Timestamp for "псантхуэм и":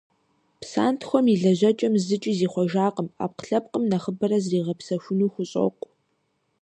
0.59-1.35